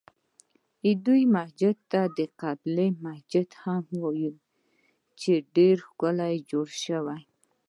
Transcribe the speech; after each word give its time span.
دې 0.81 0.91
جومات 1.03 1.61
ته 1.91 2.01
د 2.17 2.19
قبلې 2.41 2.87
جومات 3.31 3.49
هم 3.63 3.85
وایي 4.01 4.31
چې 5.19 5.31
ډېر 5.55 5.75
ښکلی 5.87 6.35
جوړ 6.51 6.67
شوی. 6.83 7.21